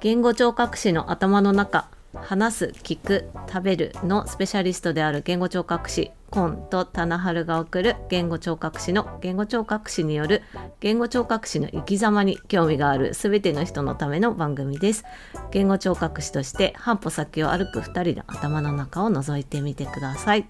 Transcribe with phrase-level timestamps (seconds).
[0.00, 10.42] 言語聴覚士の頭の中話す聞く食べるのスペシャリストである言語聴覚士コンと棚春が送る言語聴覚士の言語聴覚士による
[10.80, 15.04] 言語聴覚士の生き様に興味があるすべての人のための番組です。
[15.50, 20.48] 言語聴覚士として半歩先を歩く2人の頭の中を覗いてみてください。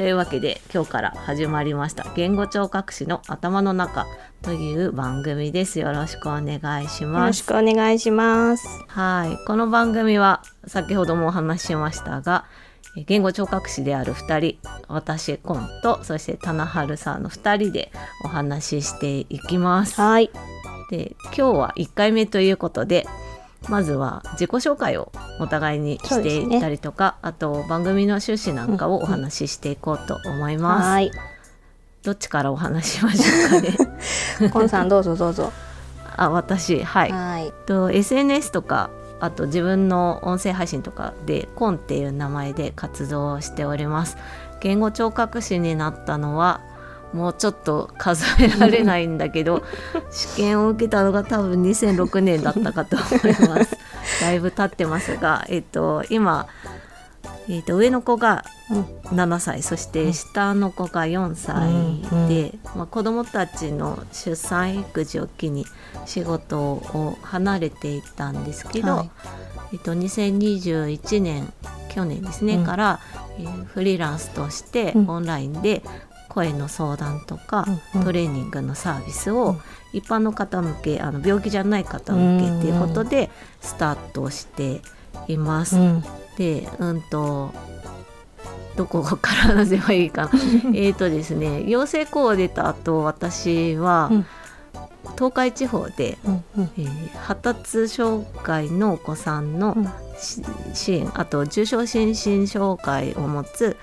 [0.00, 2.10] というわけで今日から始まりました。
[2.16, 4.06] 言語聴覚士の頭の中
[4.40, 5.78] という番組です。
[5.78, 7.20] よろしくお願いします。
[7.20, 9.46] よろしくお願いしますはい。
[9.46, 12.46] この番組は先ほどもお話ししましたが
[12.96, 17.92] 言語聴覚士である2人私コンとそして棚春さんの2人で
[18.24, 20.00] お話ししていきます。
[20.00, 20.30] はい。
[20.90, 23.06] で今日は1回目ということで
[23.68, 30.88] まずは自己紹介をお互いにしていったりとか、あと番組の趣旨なんかをお話ししていこうと思います。
[30.88, 31.10] はい
[32.02, 33.76] どっちからお話ししましょうかね？
[34.50, 35.52] コンさんどうぞどうぞ
[36.16, 37.12] あ私はい。
[37.12, 38.88] はいと SNS とか
[39.20, 44.16] あと自分の音声配信とかでコンっていう名前で活動をしております
[44.60, 46.62] 言語聴覚士になったのは
[47.12, 49.62] もうちょっと数えられないんだけど
[50.10, 53.76] 試験を受けたのが多分2006年だったかと思います。
[54.20, 56.46] だいぶ経ってますがえっと今
[57.48, 58.44] えっと上の子が
[59.04, 65.66] 7歳そして下の子が4歳で、まあ、子どもたちの出産育児を機に
[66.06, 69.10] 仕事を離れていたんですけど、はい。
[69.72, 71.52] えっと、2021年
[71.88, 72.64] 去年ですね、うん。
[72.64, 73.00] から、
[73.38, 75.10] えーフリーランスとしてうん。
[75.10, 75.82] オンラインで
[76.30, 78.04] 声の相談とか、うんうん。
[78.06, 79.60] トレーニングのサービスをうん。
[79.92, 83.28] 一般の方向けあの病気じゃない方向けっていうことで
[83.60, 84.80] スタートして
[85.26, 85.76] います。
[85.76, 86.04] うん。
[86.36, 87.52] でうんと
[88.76, 90.30] どこから話せばいいかな。
[90.74, 94.26] えっとですね養成校を出た後私は、うん。
[95.16, 96.70] 東海地方で、うんうん。
[96.78, 99.84] えー発達障害のお子さんのうん。
[100.16, 100.42] し
[100.74, 103.76] 支援あと重症心身障害を持つ、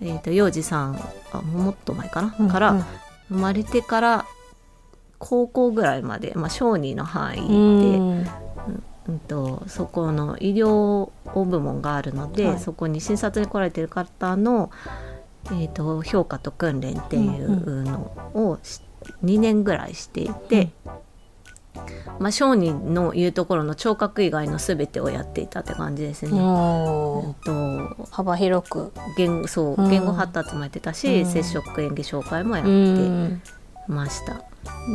[0.00, 1.00] えー、と幼児さん
[1.32, 2.86] あもっと前かな、うんから
[3.28, 4.26] 生まれてから
[5.18, 8.26] 高校ぐらいまで、まあ、小児の範囲で、うん。
[9.06, 12.58] うんとそこの医療部門があるので、はい。
[12.58, 14.70] そこに診察に来られてる方の、
[15.46, 17.98] えー、と評価と訓練っていうの
[18.34, 18.80] をし
[19.22, 20.70] 2年ぐらいしていて、
[22.18, 26.30] まあ、小児の言うところの聴覚以外の全てをやっていたって感じですね。
[26.40, 33.42] おうんーと幅広く言語そううん言語発達もやってたし、うん接触演技紹介もやっうてん
[33.88, 34.42] ました。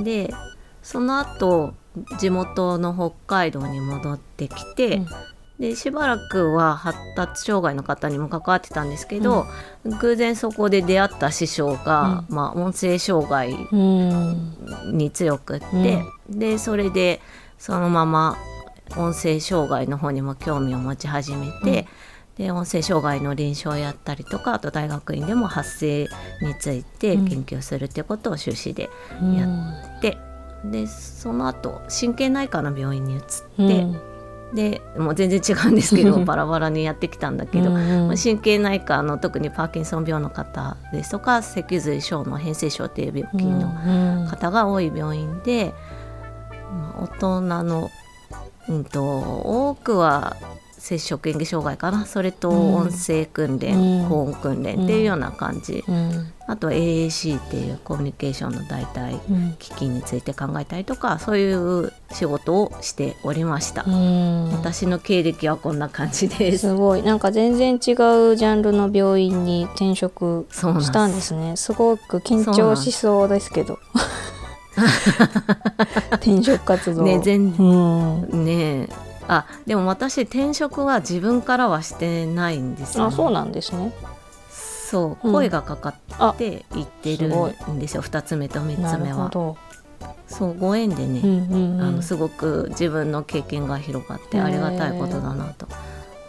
[0.03, 0.33] で
[0.81, 1.73] その後
[2.19, 5.07] 地元の北海道に戻ってきて、うん
[5.59, 9.45] でしばらくは発達障害の方にも関わってたんですけど、
[9.99, 14.55] 偶然そこで出会った師匠が、まあ、音声障害うん。
[14.93, 17.19] に強くって、でそれで
[17.57, 18.37] そのまま
[18.95, 21.87] 音声障害の方にも興味を持ち始めて、
[22.37, 26.07] で音声障害の臨床をやったりとかあと大学院でも発声
[26.41, 28.89] について研究するっていうことを修士で
[29.37, 29.45] や
[29.97, 30.17] って、
[30.63, 33.85] でその後神経内科の病院に移って、
[34.53, 45.73] でもう全然違うんですけど バラバラにやってきたんだけど、まあ神経内科の特にパーキンソン病の方ですとか脊髄症の変性症っていう病気の方が多い病院で、
[46.71, 47.89] まあ大人の、
[48.67, 50.35] うん、と多くは
[50.79, 52.05] 接触演技障害かな？
[52.05, 54.09] それとうん音声訓練、うん。
[54.09, 56.33] 高音訓練っていうような感じ、うん。
[56.47, 59.55] あと AAC っていうコミュニケーションの代替うん。
[59.59, 63.83] 機器について考えたりとかそういう仕事をしておりました。
[63.85, 64.51] うん。
[64.53, 66.69] 私の経歴はこんな感じです。
[66.69, 67.03] すごい。
[67.03, 67.79] なんか全然違う
[68.35, 71.55] ジャンルの病院に転職したんですね。
[71.55, 73.77] すごく緊張しそうですけど。
[76.13, 77.03] 転職活動。
[77.03, 77.63] ね全う
[78.33, 78.45] ん。
[78.45, 83.93] ねえあでも私転職は自分からはしてないんですよ、あそうなんですね。
[84.49, 85.33] そううん。
[85.33, 87.29] 声がかかって行ってる
[87.71, 89.31] んですよ、2つ目と3なるつ目は
[90.27, 91.81] そうご縁でね、うんうんうん。
[91.81, 95.67] あのすごく自分の経験が広がってありがたいことだなと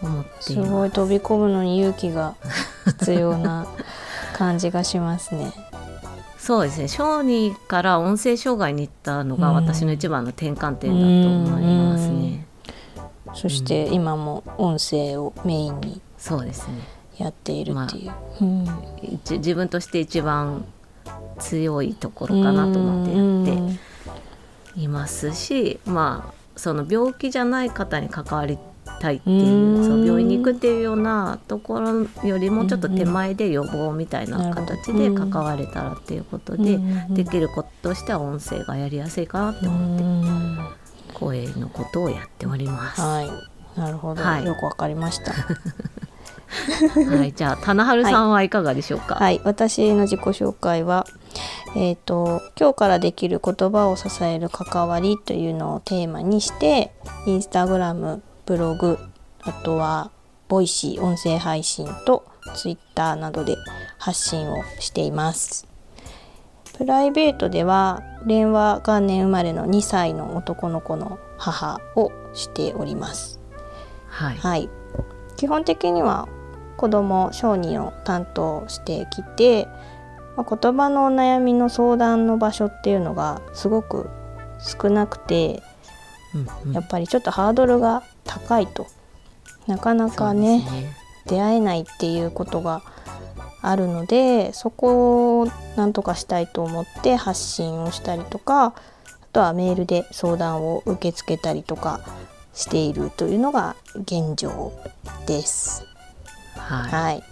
[0.03, 2.35] 思ってすいますごい飛び込むのに勇気が
[2.85, 3.65] 必要な
[4.37, 5.51] 感じがしますね。
[6.37, 6.87] そうですね。
[6.87, 9.55] 小児から音声障害に行ったのがうん。
[9.55, 12.45] 私の一番の転換点だと思いますね、
[13.33, 17.01] そして今も音声をメインにそうですね。
[17.17, 18.13] やっているっていう。
[18.41, 18.67] うん。
[19.01, 20.65] 一自分として一番
[21.39, 23.75] 強いところかなと思ってやっ
[24.75, 28.59] ていますしまあその病気じゃない方に関わり
[28.99, 29.83] たいっていううん。
[29.83, 37.13] その病院に行くっていうようなところよりもちょっと手前で予防みたいな形で関われたらっていうことでうん。
[37.13, 40.03] できることとしては音声がやりやすいかなってう思って。
[40.03, 40.80] ん
[41.21, 43.01] 声のことをやっております。
[43.01, 43.29] ははい。
[43.79, 44.45] なるほど、はい。
[44.45, 45.31] よくわかりました。
[47.23, 49.15] い、じゃあ棚春さんはいかがでしょうか？
[49.15, 49.39] はい。
[49.45, 51.05] 私の自己紹介は
[51.75, 56.91] えー、と今日からできる言葉を支える関わりというのをテーマにして
[57.25, 58.99] インスタグラムブログ
[59.41, 60.11] あとは
[60.49, 62.25] Voicy 音声配信と
[62.55, 63.55] ツイッターなどで
[63.97, 65.70] 発信をしています
[66.81, 73.39] プライベートでは令和元年生まれの2歳の男の子の母をしております。
[74.07, 74.69] はい、はい、
[75.37, 76.27] 基本的には
[76.77, 79.67] 子供小児を担当してきて、
[80.35, 84.09] まあ言葉のお悩みの相談の場所っていうのがすごく
[84.57, 85.61] 少なくて
[86.33, 86.73] うんうん。
[86.73, 88.87] やっぱりちょっとハードルが高いと
[89.67, 90.95] なかなかねね。
[91.27, 92.81] 出会えないっていうことが
[93.61, 98.73] あるのでそこをなんとかしたいと思って発信をしたりとかあ
[99.31, 102.01] とはメールで相談を受け付けたりとか
[102.53, 104.73] しているというのが現状
[105.25, 105.85] です。
[106.55, 107.23] はい、はい、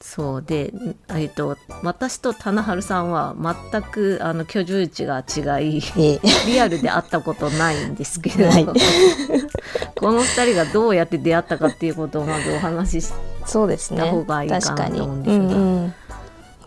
[0.00, 3.34] そうで、んえっと私と棚春さんは
[3.72, 5.82] 全くあの居住地が違い。
[5.98, 13.12] えリアルで会ったことないんですけど、 はいこの二人がどうやって出会ったかっていうことをまずお話しし
[13.46, 14.02] そうですね。
[14.10, 14.98] 方がいいかな確かに。
[14.98, 15.94] と思うんですがうんうん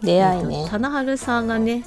[0.02, 0.68] 出会いえっとね。
[0.70, 1.86] 棚春さんがね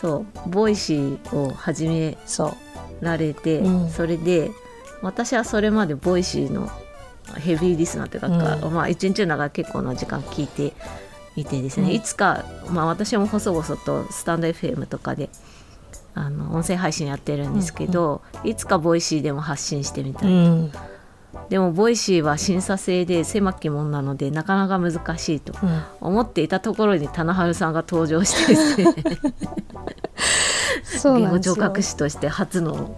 [0.00, 3.04] そう Voicy を始めそう。
[3.04, 4.50] られて、うんそれで
[5.02, 6.70] 私はそれまで Voicy の
[7.38, 10.74] ヘビーリスナーというか、うんまあ一日の中結構な時間聞いて
[11.36, 15.30] いてですね、うんいつか、まあ、私も細々とスタンド FM とかで
[16.14, 20.72] あの音声配信やってるんですけど、いつか Voicy でも発信してみたい、うん。
[21.48, 25.82] でも Voicy は審査制で狭き門なのでなかなか難しいとうん。
[26.00, 28.94] 思っていたところに棚春さんが登場してですね
[30.84, 31.82] そう言語なんですよ聴覚。
[31.82, 32.96] 士として初の。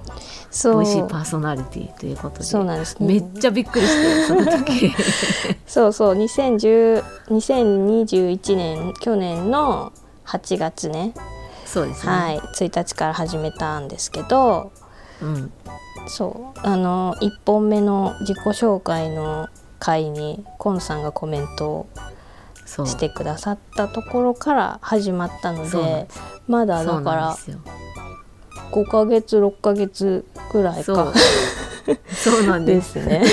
[0.64, 3.06] ボイシーパーソナリティということでそうなんですね。
[3.06, 4.92] めっちゃびっくりしてその時
[5.66, 6.14] そうそう。
[6.14, 9.92] 2010 2021年去年の
[10.26, 11.14] 8月ね。
[11.64, 12.38] そうですね、はい。
[12.38, 14.72] 1日から始めたんですけど、
[15.22, 15.50] うん、
[16.06, 16.60] そう。
[16.62, 19.48] あの1本目の自己紹介の
[19.78, 21.86] 回にコンさんがコメントを
[22.66, 26.08] してくださったところから始まったので
[26.46, 27.58] まだだからなんですよ。
[28.72, 31.12] 5ヶ月6ヶ月ぐらいか。
[32.08, 32.46] そう。
[32.46, 33.24] なんでですすね。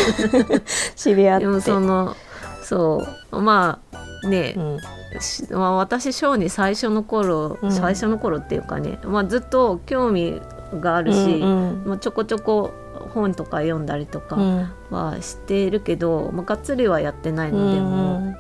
[0.96, 1.46] 知り合って。
[1.46, 2.16] でもその
[2.64, 3.40] そう。
[3.40, 3.80] ま
[4.24, 4.80] あね、うん。
[5.22, 7.72] しまあ、私ショーに最初の頃、うん。
[7.72, 10.42] 最初の頃っていうかね、まあ、ずっと興味
[10.74, 12.72] があるし、うんまあ、ちょこちょこ
[13.14, 14.72] 本とか読んだりとかうん。
[14.90, 18.36] はしているけど、まあ、がっつりはやってないうんのでも、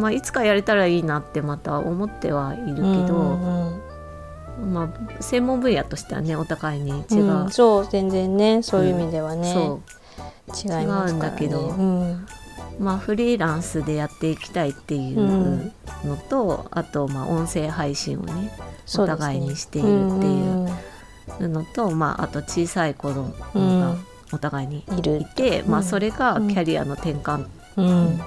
[0.00, 3.38] まあ、いつかやれたらいいなってまた思ってはいるけど、
[4.58, 7.50] うんまあ、専門分野としてはねお互いに違う、うん。
[7.50, 9.80] そう全然ねそういう意味ではね、そ
[10.68, 11.12] 違いますね。
[11.12, 11.60] 違うんだけど。
[11.60, 12.12] うん。
[12.12, 12.26] う
[12.78, 15.72] まあフリーランスでやっていきたいっていう
[16.04, 18.50] のと、あとまあ音声配信をね
[18.96, 23.96] お互いにしているっていうのと、まあ、あと小さい子供が
[24.32, 25.20] お互いにうんいる。
[25.20, 27.46] いて、まあ、うんそれがキャリアの転換
[27.76, 28.20] うん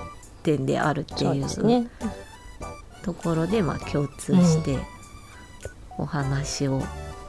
[0.43, 1.87] 点であるっていうね
[3.03, 4.77] ところでまあ共通して
[5.97, 6.81] お話を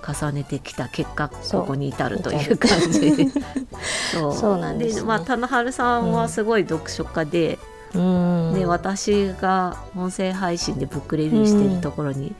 [0.06, 3.30] 重ねてきた結果ここに至るという感じ。
[4.12, 4.34] そう。
[4.34, 4.58] そう。
[4.58, 5.02] なんですね。
[5.02, 12.34] まあ棚春さんはすごい読書家で,、うんで私が音声配信でブックレビューしてるところに、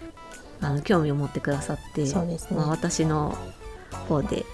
[0.60, 2.38] あの興味を持ってくださって、ね。
[2.52, 3.36] まあ、私の
[4.08, 4.44] 方で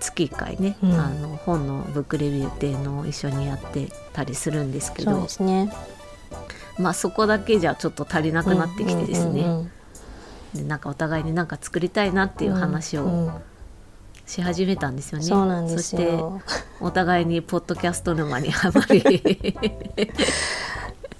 [0.00, 0.92] 月1回ね、うん。
[0.92, 5.72] あの本のブックレビューっていうのを一緒にやってたりするんですけどですね。
[6.78, 9.68] まあそこだけじゃちょっと足りなくなってきてですね、
[10.54, 13.32] でなんかお互いになんか作りたいなっていう話をうん
[14.28, 15.24] し始めたんですよね。
[15.24, 16.42] そうなんですそしてよ。
[16.80, 19.02] お互いにポッドキャスト沼にはまり。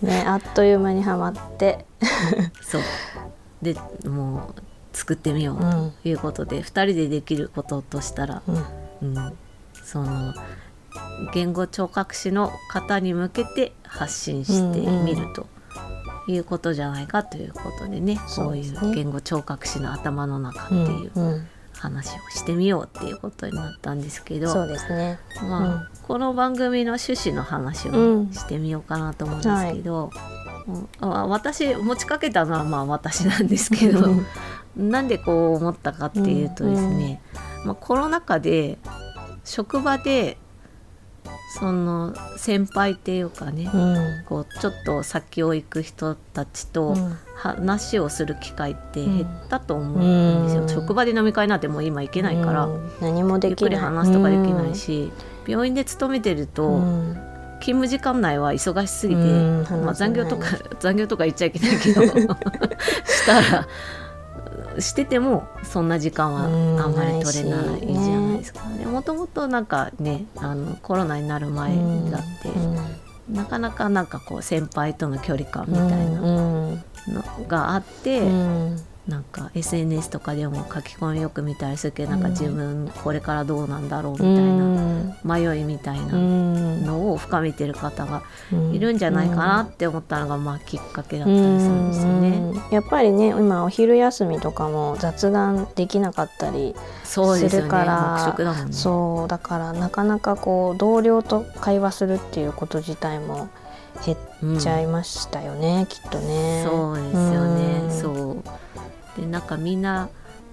[0.02, 1.86] ね、あっという間にはまって、
[2.62, 2.82] そう。
[3.62, 3.74] で
[4.08, 8.52] もう作ってみよううんということで、2人でできることとしたら、う
[9.06, 9.36] ん、うん、
[9.82, 10.34] その
[11.32, 15.46] 言語聴覚士の方に向けて発信してみると。
[16.30, 21.10] いうことじゃないかということでねこういそう言語聴覚士の頭の中っていう。
[21.14, 21.48] うんうん
[21.78, 25.18] 話をしてみようっていうことになったんですけど、そうですね。
[25.42, 28.28] まあこの番組の趣旨の話うん。
[28.30, 30.38] をしてみようかなと思うんですけど、うん
[31.00, 34.06] あ私持ちかけたのはまあ私なんですけど
[34.76, 37.22] なんでこう思ったかっていうとですね、
[37.64, 38.78] まあ、コロナ禍で
[39.44, 40.36] 職場で
[41.58, 50.68] その先輩っていうかね、うん、こうちょっと先を行く人たちとうん話をする機会って減ったと思うんですよ、うん。
[50.68, 52.90] 職場で飲み会なんてもう今行けないから、うん。
[53.00, 55.12] 何もでゆっくり話すとかできないし、
[55.46, 57.14] 病院で勤めてると、うん。
[57.60, 59.84] 勤務時間内は忙しすぎて、うん。
[59.84, 60.46] まあ、残業とか
[60.80, 62.02] 残業とか言っちゃいけないけど
[63.06, 63.68] したら
[64.80, 66.80] しててもそんな時間はうん。
[66.80, 68.62] あんまり取れないじゃないですか。
[68.76, 71.76] でもともとなんかねあのコロナになる前
[72.10, 72.50] だって、
[73.30, 88.22] なかなかなんかこう先輩との距離感みたいなうんのがあって、うんなんか SNS とかでも書き込みよく見たりするけどなんか自分これからどうなんだろうみたいな迷いみたいなのを深めてる方が
[88.72, 92.28] いるんじゃないかなって思ったのがまあきっかけだったりするんですよね。
[92.28, 96.74] うんやっぱりね今お昼休みとかも雑談できなかったり
[97.04, 98.36] するから。
[98.70, 103.48] そうだからなかなかこう同僚と会話するっていうこと自体も
[104.04, 104.16] 減
[104.56, 106.64] っちゃいましたよね、きっとね。
[106.68, 107.80] そうですよね。
[107.84, 108.42] うんそう。
[109.18, 110.08] でなんかみんな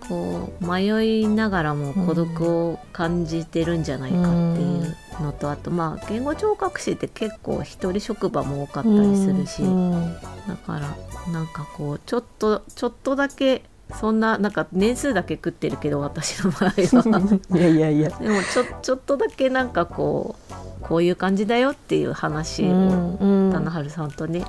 [0.07, 10.13] こう迷いながらも孤独を感じてるんじゃないかっていうのと、あとまあ言語聴覚士って結構一人職場も多かったりするし、うん
[10.47, 17.39] だからなんかこうちょっとちょっとだけそんななんか年数だけ食ってるけど私の場合は。
[17.57, 18.09] いやいやいや。
[18.09, 23.51] でもちょちょっとだけなんかこうこういう感じだよっていう話を、うん。
[23.51, 24.43] 棚春さんとね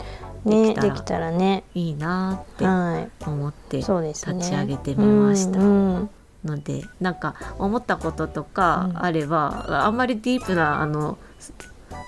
[0.47, 1.65] できたらね。
[1.75, 3.79] いいなっては思って。
[3.79, 6.09] 立ち上げてみましたの
[6.63, 9.05] でなんか思ったこととかうん。
[9.05, 11.19] あれば、あんまりディープなあの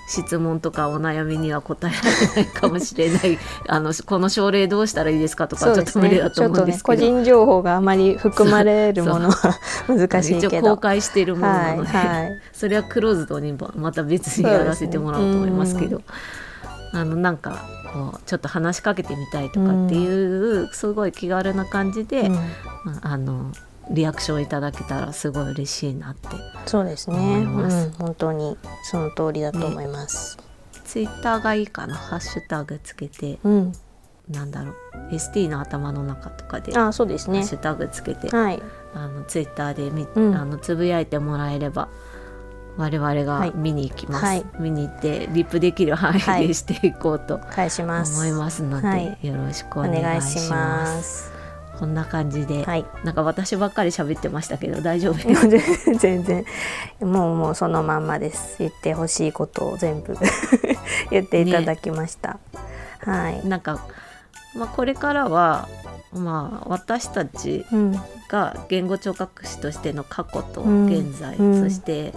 [0.09, 3.37] 質問とかお悩みには答えられないかもしれない。
[3.67, 9.55] あのこの症例どうしたらいいですかとかちょっと無理だと思うんですけど、人情報があまり含まれるものは
[9.87, 10.69] 難しい一応けど。
[10.75, 12.41] 公開しているものなはいので、はい。
[12.53, 16.01] それはクローズドにまた別にやらせてもらおうと思いますけど。
[16.91, 22.41] あのなんかこうちょっと話しかけてみたいとかっていう、すごい気軽な感じで、うんま
[23.01, 23.51] ああの
[23.91, 26.27] リアクションいただけたらすごい嬉しいなって
[26.67, 27.17] そうですね。
[27.17, 30.37] うん本当にその通りだと思います。
[30.85, 33.73] ツイッターがいいかなハッシュタグつけてうん。
[34.29, 34.73] なんだろ
[35.11, 37.55] う ST の頭の中とかで、あ、そうですねハッシ。
[37.55, 38.61] ュタグつけて、はい。
[38.93, 41.89] あのツイッターでみ、うんあのつぶやいてもらえれば
[42.79, 43.25] 我々はい。
[43.25, 44.45] が見に行きます、はい。
[44.57, 46.47] 見に行ってリップできる範囲はい。
[46.47, 48.15] でしていこうと返します。
[48.15, 49.17] 思いますので、はい。
[49.21, 51.29] よろしくおお願いします。
[51.77, 52.85] こんな感じで、はい。
[53.03, 55.17] なんか私ばっかり喋ってましたけど大丈夫
[55.99, 56.45] 全然。
[57.01, 58.55] もうもうそのまんまです。
[58.59, 60.15] 言ってほしいことを全部
[61.11, 62.39] 言っていただきました、
[62.99, 63.79] はい、なんか、
[64.55, 65.67] まあ、これからは
[66.13, 67.99] まあ私たちうん。
[68.29, 70.85] が言語聴覚士としての過去とうん。
[70.85, 71.63] 現在、うん。
[71.63, 72.13] そして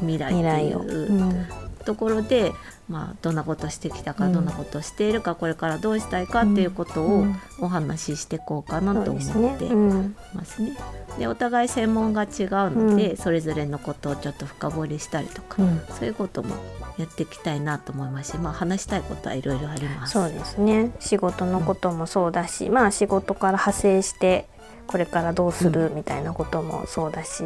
[0.00, 1.46] 未来未っていう、うん。
[1.84, 2.52] ところで、
[2.88, 4.32] まあ、どんなことしてきたか、うん。
[4.32, 7.36] どんなことしているかこれからどうしたいかっていうことをうん。
[7.60, 10.16] お話ししていこうかなと思ってうん。
[10.34, 10.76] ますね。
[11.18, 12.28] でお互い専門が違う
[12.70, 13.16] ので、うん。
[13.16, 15.80] それぞれのことをちょっと深掘りしたりとか、うん。
[15.90, 16.56] そういうことも
[16.98, 20.12] やっていきたいなと思いますし、まあ、話したいことはいろいろあります。
[20.12, 20.92] そうですね。
[21.00, 24.48] 仕事のこともそうだし、まあ仕事から派生して
[24.86, 27.44] これからどうするみたいなこともそうだし、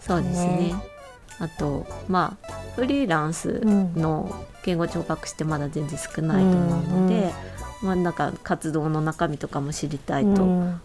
[0.00, 0.56] そうですね。
[0.56, 0.93] ね
[1.38, 7.32] あとまあフリーランスの言語聴覚士ってまだ全然少ないと思うので、
[7.82, 10.80] まあなんか活動の中身とかも知りたいとうん。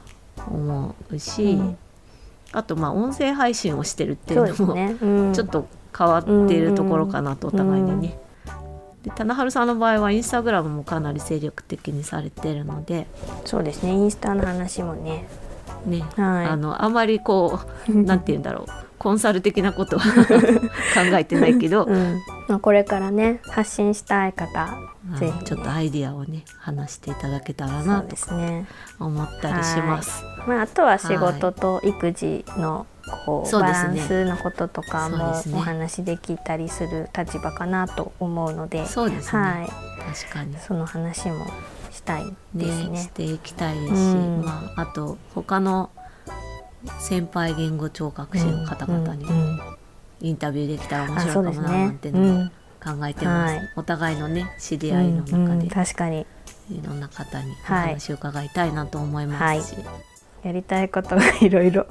[0.48, 1.78] 思うし、うん。
[2.52, 8.20] あとまあ音声配信をしてるっていそううのも、ね、うん、ちょっと変わっているところかなとお互いにね。
[9.04, 13.08] で棚春さんの場合はインスタグラムもかなり精力的にされてるので、
[13.46, 13.92] そうですね。
[13.92, 15.28] インスタの話もね。
[15.86, 16.04] ね。
[16.16, 16.46] はい。
[16.48, 20.04] あのあまりこう なんて言うんだろうコンサル的なことは
[20.94, 22.20] 考えてないけど、うん。
[22.48, 24.68] まあ、これからね発信したい方
[25.18, 28.68] ぜひ、ね、ちょっとアイディアをね話していただけたらなとすね、
[29.00, 30.24] 思ったりします。
[30.48, 32.86] まあ、あとは仕事と育児の
[33.26, 33.62] こうね。
[33.62, 38.86] バランスのこととかもお話できたりする立場かなと思うので。
[38.86, 39.68] そうですね、はい、
[40.14, 40.58] 確かに。
[40.58, 41.46] その話も
[41.92, 42.90] したいですね。
[42.90, 42.98] ね。
[43.00, 44.44] していきたいですし、うん。
[44.44, 45.90] まあ、あと他の
[47.00, 49.26] 先輩言語聴覚士の方々に
[50.22, 52.52] インタビューできたら面あ白いうかもななんてのもうん。
[52.82, 53.70] 考えてます、はい。
[53.76, 56.26] お互いのね知り合いの中で確かに。
[56.72, 59.78] いろんな方におはい話を伺いたいなと思いますし、
[60.44, 61.86] やりたいことがいろいろ。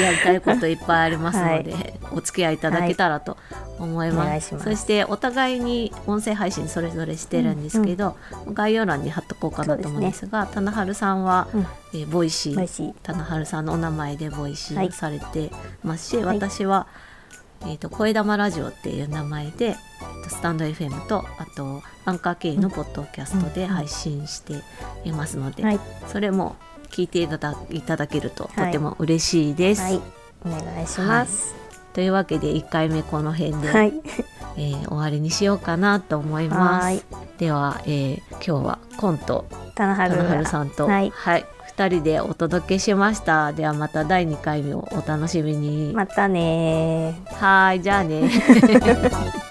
[0.00, 3.36] やりたいこといっぱいありますので、お付き合いいただけたらと
[3.78, 4.58] 思います,、お願いす。
[4.58, 8.16] そしてお互いに音声配信それぞれしてるんですけど、
[8.52, 11.66] 概要欄に貼っとこうかなと思うんですが棚春さんは、うん。
[11.94, 12.94] えーボイシー。
[13.02, 15.50] 棚春さんのお名前でボイシはいーされて
[15.84, 16.36] ますし、はい。
[16.38, 16.86] 私は、
[17.62, 19.76] えー、と声玉ラジオっていう名前で、
[20.28, 24.62] スタンド FM とあとアンカー経由のポッドキャストで配信して
[25.04, 25.80] いますので、はい。
[26.08, 26.56] それも
[26.90, 29.82] 聞いていただいただけるとはいとても嬉しいです。
[29.82, 30.00] はい
[30.44, 31.54] お願いします
[31.92, 33.92] というわけで1回目この辺で、はい
[34.58, 36.84] えー終わりにしようかなと思います。
[36.84, 37.02] はい
[37.38, 43.52] では、えー今日はコント田中春さんと、ははいい、2人でお届けしました。
[43.52, 45.92] ではまた第2回目をお楽しみに。
[45.94, 48.30] またねーはい、じゃあね。